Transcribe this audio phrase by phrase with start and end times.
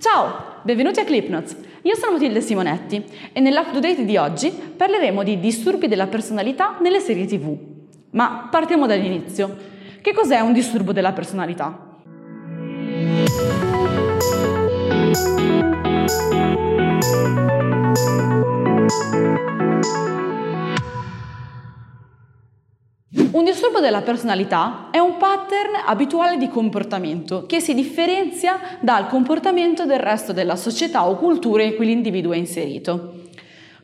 [0.00, 1.54] Ciao, benvenuti a ClipNotes.
[1.82, 3.04] Io sono Matilde Simonetti
[3.34, 7.54] e nell'UpToDate di oggi parleremo di disturbi della personalità nelle serie TV.
[8.12, 9.54] Ma partiamo dall'inizio.
[10.00, 11.88] Che cos'è un disturbo della personalità?
[23.40, 29.86] Un disturbo della personalità è un pattern abituale di comportamento che si differenzia dal comportamento
[29.86, 33.28] del resto della società o cultura in cui l'individuo è inserito.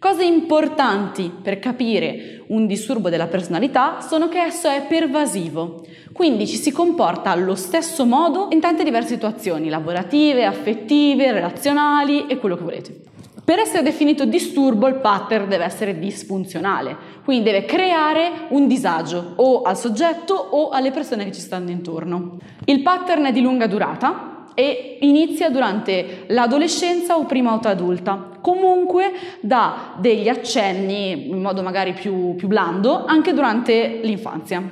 [0.00, 6.56] Cose importanti per capire un disturbo della personalità sono che esso è pervasivo, quindi ci
[6.56, 12.64] si comporta allo stesso modo in tante diverse situazioni lavorative, affettive, relazionali e quello che
[12.64, 13.13] volete.
[13.44, 19.62] Per essere definito disturbo il pattern deve essere disfunzionale, quindi deve creare un disagio o
[19.62, 22.38] al soggetto o alle persone che ci stanno intorno.
[22.64, 28.30] Il pattern è di lunga durata, e inizia durante l'adolescenza o prima auto adulta.
[28.44, 34.62] Comunque dà degli accenni in modo magari più, più blando anche durante l'infanzia.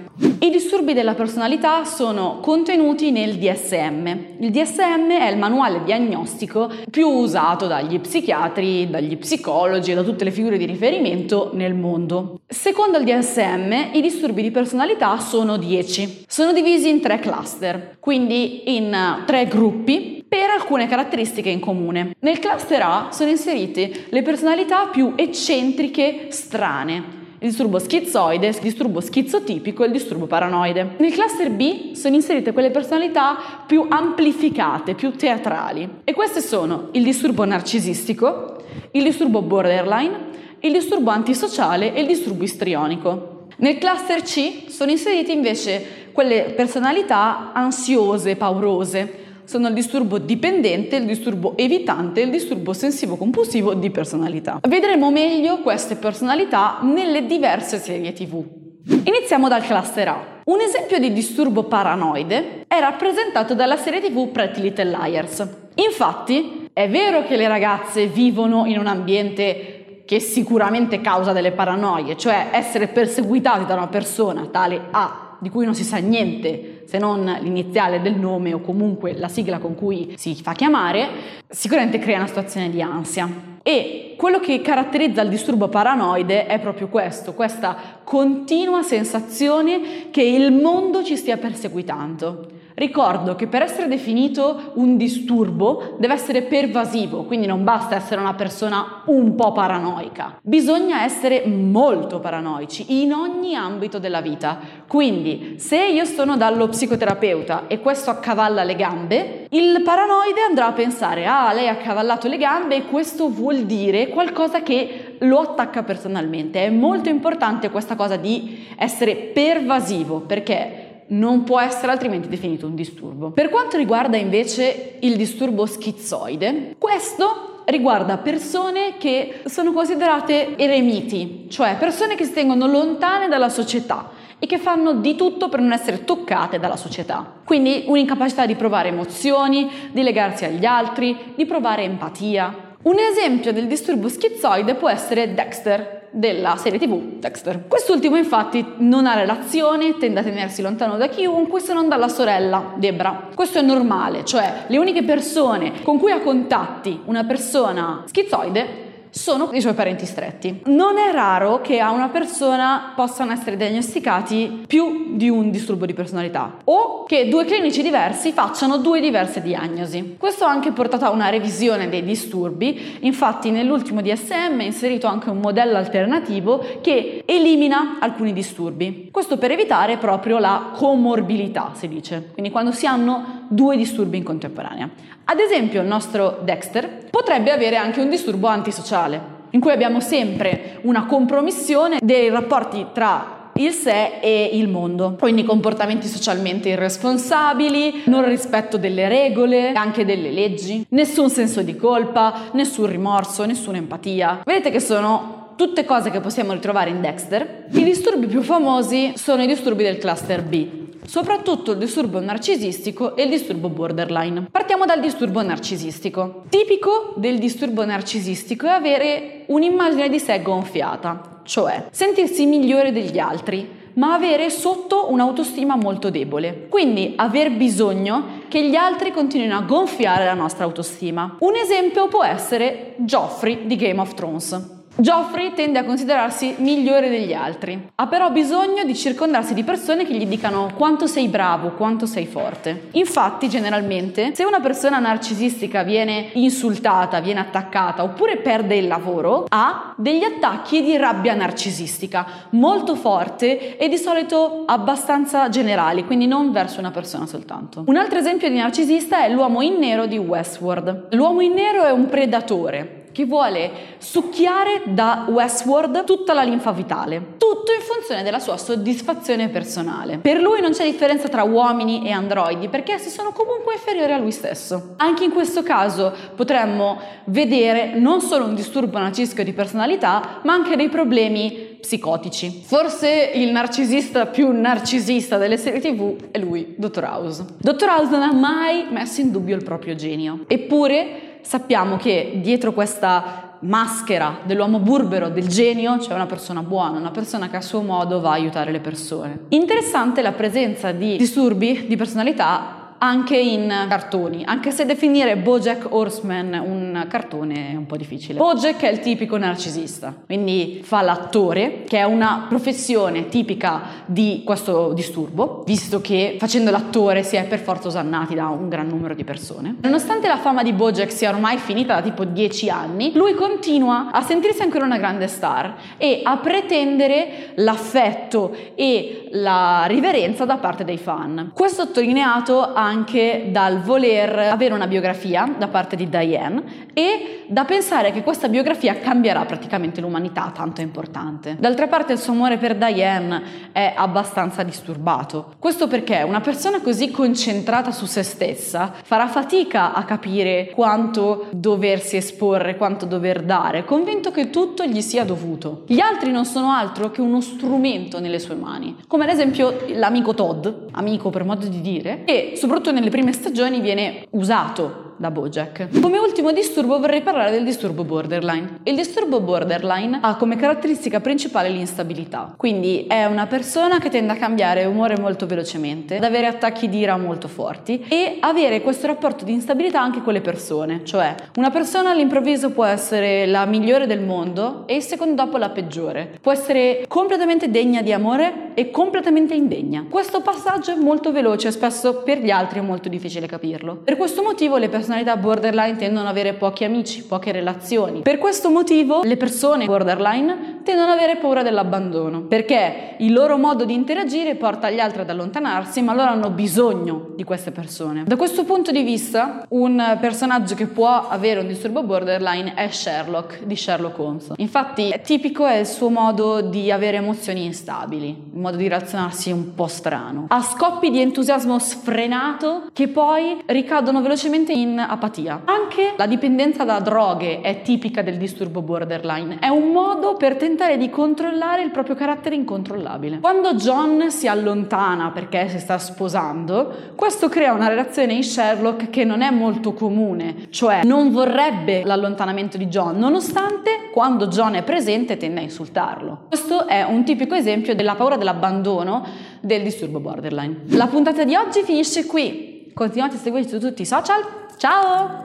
[0.40, 4.06] I disturbi della personalità sono contenuti nel DSM.
[4.40, 10.24] Il DSM è il manuale diagnostico più usato dagli psichiatri, dagli psicologi e da tutte
[10.24, 12.40] le figure di riferimento nel mondo.
[12.46, 16.24] Secondo il DSM i disturbi di personalità sono 10.
[16.28, 22.14] Sono divisi in tre cluster, quindi in tre gruppi per alcune caratteristiche in comune.
[22.20, 26.94] Nel cluster A sono inserite le personalità più eccentriche strane,
[27.38, 30.94] il disturbo schizoide, il disturbo schizotipico e il disturbo paranoide.
[30.96, 35.86] Nel cluster B sono inserite quelle personalità più amplificate, più teatrali.
[36.02, 38.56] E queste sono il disturbo narcisistico,
[38.92, 40.30] il disturbo borderline,
[40.60, 43.48] il disturbo antisociale e il disturbo istrionico.
[43.58, 51.06] Nel cluster C sono inserite invece quelle personalità ansiose, paurose, sono il disturbo dipendente, il
[51.06, 54.60] disturbo evitante e il disturbo sensivo-compulsivo di personalità.
[54.66, 58.44] Vedremo meglio queste personalità nelle diverse serie TV.
[58.84, 60.40] Iniziamo dal cluster A.
[60.44, 65.46] Un esempio di disturbo paranoide è rappresentato dalla serie TV Pretty Little Liars.
[65.76, 72.16] Infatti, è vero che le ragazze vivono in un ambiente che sicuramente causa delle paranoie,
[72.16, 76.98] cioè essere perseguitate da una persona tale A di cui non si sa niente se
[76.98, 81.08] non l'iniziale del nome o comunque la sigla con cui si fa chiamare,
[81.48, 83.50] sicuramente crea una situazione di ansia.
[83.62, 90.52] E quello che caratterizza il disturbo paranoide è proprio questo, questa continua sensazione che il
[90.52, 92.60] mondo ci stia perseguitando.
[92.82, 98.34] Ricordo che per essere definito un disturbo deve essere pervasivo, quindi non basta essere una
[98.34, 104.58] persona un po' paranoica, bisogna essere molto paranoici in ogni ambito della vita.
[104.88, 110.72] Quindi se io sono dallo psicoterapeuta e questo accavalla le gambe, il paranoide andrà a
[110.72, 115.84] pensare, ah lei ha accavallato le gambe e questo vuol dire qualcosa che lo attacca
[115.84, 116.64] personalmente.
[116.64, 122.74] È molto importante questa cosa di essere pervasivo perché non può essere altrimenti definito un
[122.74, 123.30] disturbo.
[123.30, 131.76] Per quanto riguarda invece il disturbo schizoide, questo riguarda persone che sono considerate eremiti, cioè
[131.76, 136.04] persone che si tengono lontane dalla società e che fanno di tutto per non essere
[136.04, 137.40] toccate dalla società.
[137.44, 142.70] Quindi un'incapacità di provare emozioni, di legarsi agli altri, di provare empatia.
[142.82, 147.66] Un esempio del disturbo schizoide può essere Dexter, della serie tv Dexter.
[147.66, 152.74] Quest'ultimo infatti non ha relazione, tende a tenersi lontano da chiunque se non dalla sorella
[152.76, 153.28] Debra.
[153.34, 158.81] Questo è normale, cioè le uniche persone con cui ha contatti una persona schizoide
[159.12, 160.62] sono i suoi parenti stretti.
[160.66, 165.92] Non è raro che a una persona possano essere diagnosticati più di un disturbo di
[165.92, 170.16] personalità o che due clinici diversi facciano due diverse diagnosi.
[170.18, 175.28] Questo ha anche portato a una revisione dei disturbi, infatti nell'ultimo DSM è inserito anche
[175.28, 179.10] un modello alternativo che elimina alcuni disturbi.
[179.12, 184.24] Questo per evitare proprio la comorbilità, si dice, quindi quando si hanno due disturbi in
[184.24, 184.88] contemporanea.
[185.24, 189.20] Ad esempio il nostro Dexter potrebbe avere anche un disturbo antisociale,
[189.50, 195.14] in cui abbiamo sempre una compromissione dei rapporti tra il sé e il mondo.
[195.18, 202.50] Quindi comportamenti socialmente irresponsabili, non rispetto delle regole, anche delle leggi, nessun senso di colpa,
[202.52, 204.40] nessun rimorso, nessuna empatia.
[204.44, 207.66] Vedete che sono tutte cose che possiamo ritrovare in Dexter.
[207.70, 210.66] I disturbi più famosi sono i disturbi del cluster B,
[211.06, 214.48] soprattutto il disturbo narcisistico e il disturbo borderline.
[214.50, 216.44] Partiamo dal disturbo narcisistico.
[216.48, 223.80] Tipico del disturbo narcisistico è avere un'immagine di sé gonfiata, cioè sentirsi migliore degli altri,
[223.94, 226.66] ma avere sotto un'autostima molto debole.
[226.68, 231.36] Quindi aver bisogno che gli altri continuino a gonfiare la nostra autostima.
[231.40, 234.80] Un esempio può essere Joffrey di Game of Thrones.
[234.94, 240.12] Geoffrey tende a considerarsi migliore degli altri, ha però bisogno di circondarsi di persone che
[240.12, 242.88] gli dicano quanto sei bravo, quanto sei forte.
[242.92, 249.94] Infatti, generalmente, se una persona narcisistica viene insultata, viene attaccata oppure perde il lavoro, ha
[249.96, 256.80] degli attacchi di rabbia narcisistica molto forte e di solito abbastanza generali, quindi non verso
[256.80, 257.84] una persona soltanto.
[257.86, 261.08] Un altro esempio di narcisista è l'uomo in nero di Westworld.
[261.12, 267.36] L'uomo in nero è un predatore che vuole succhiare da Westworld tutta la linfa vitale,
[267.36, 270.18] tutto in funzione della sua soddisfazione personale.
[270.18, 274.18] Per lui non c'è differenza tra uomini e androidi perché essi sono comunque inferiori a
[274.18, 274.94] lui stesso.
[274.96, 280.76] Anche in questo caso potremmo vedere non solo un disturbo narcisico di personalità, ma anche
[280.76, 282.62] dei problemi psicotici.
[282.64, 287.02] Forse il narcisista più narcisista delle serie tv è lui, Dr.
[287.02, 287.44] House.
[287.58, 287.88] Dr.
[287.88, 293.56] House non ha mai messo in dubbio il proprio genio, eppure sappiamo che dietro questa
[293.60, 298.20] maschera dell'uomo burbero, del genio, c'è una persona buona, una persona che a suo modo
[298.20, 299.44] va a aiutare le persone.
[299.48, 306.52] Interessante la presenza di disturbi di personalità anche in cartoni, anche se definire Bojack Horseman
[306.64, 308.38] un cartone è un po' difficile.
[308.38, 314.92] Bojack è il tipico narcisista, quindi fa l'attore, che è una professione tipica di questo
[314.92, 319.24] disturbo, visto che facendo l'attore si è per forza osannati da un gran numero di
[319.24, 319.76] persone.
[319.82, 324.22] Nonostante la fama di Bojack sia ormai finita da tipo 10 anni, lui continua a
[324.22, 330.98] sentirsi ancora una grande star e a pretendere l'affetto e la riverenza da parte dei
[330.98, 331.50] fan.
[331.52, 337.64] Questo sottolineato anche anche dal voler avere una biografia da parte di Diane e da
[337.64, 341.56] pensare che questa biografia cambierà praticamente l'umanità, tanto è importante.
[341.58, 345.54] D'altra parte il suo amore per Diane è abbastanza disturbato.
[345.58, 352.16] Questo perché una persona così concentrata su se stessa farà fatica a capire quanto doversi
[352.16, 355.84] esporre, quanto dover dare, convinto che tutto gli sia dovuto.
[355.86, 360.34] Gli altri non sono altro che uno strumento nelle sue mani, come ad esempio l'amico
[360.34, 365.30] Todd, amico per modo di dire, che soprattutto soprattutto nelle prime stagioni viene usato da
[365.30, 366.00] Bojack.
[366.00, 368.80] Come ultimo disturbo vorrei parlare del disturbo borderline.
[368.82, 374.36] Il disturbo borderline ha come caratteristica principale l'instabilità, quindi è una persona che tende a
[374.36, 379.44] cambiare umore molto velocemente, ad avere attacchi di ira molto forti e avere questo rapporto
[379.44, 384.22] di instabilità anche con le persone, cioè una persona all'improvviso può essere la migliore del
[384.22, 389.54] mondo e il secondo dopo la peggiore, può essere completamente degna di amore e completamente
[389.54, 390.04] indegna.
[390.10, 393.98] Questo passaggio è molto veloce spesso per gli altri è molto difficile capirlo.
[394.02, 398.22] Per questo motivo le persone personalità borderline tendono ad avere pochi amici, poche relazioni.
[398.22, 403.84] Per questo motivo le persone borderline tendono ad avere paura dell'abbandono, perché il loro modo
[403.84, 408.24] di interagire porta gli altri ad allontanarsi, ma loro hanno bisogno di queste persone.
[408.24, 413.64] Da questo punto di vista, un personaggio che può avere un disturbo borderline è Sherlock
[413.64, 414.52] di Sherlock Holmes.
[414.56, 419.52] Infatti, è tipico è il suo modo di avere emozioni instabili, il modo di relazionarsi
[419.52, 420.46] un po' strano.
[420.48, 425.62] Ha scoppi di entusiasmo sfrenato che poi ricadono velocemente in apatia.
[425.64, 430.96] Anche la dipendenza da droghe è tipica del disturbo borderline, è un modo per tentare
[430.96, 433.40] di controllare il proprio carattere incontrollabile.
[433.40, 439.24] Quando John si allontana perché si sta sposando, questo crea una relazione in Sherlock che
[439.24, 445.36] non è molto comune, cioè non vorrebbe l'allontanamento di John, nonostante quando John è presente
[445.36, 446.46] tende a insultarlo.
[446.48, 449.24] Questo è un tipico esempio della paura dell'abbandono
[449.60, 450.82] del disturbo borderline.
[450.88, 452.90] La puntata di oggi finisce qui.
[452.94, 454.61] Continuate a seguirci su tutti i social.
[454.78, 455.44] Ciao!